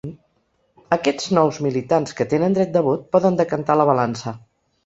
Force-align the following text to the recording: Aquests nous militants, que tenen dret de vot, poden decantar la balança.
Aquests 0.95 1.27
nous 1.39 1.59
militants, 1.67 2.17
que 2.21 2.29
tenen 2.33 2.57
dret 2.57 2.75
de 2.79 2.83
vot, 2.91 3.07
poden 3.17 3.41
decantar 3.43 3.81
la 3.83 3.87
balança. 3.95 4.39